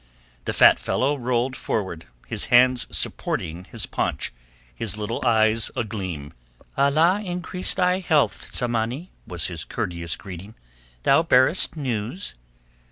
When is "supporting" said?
2.89-3.65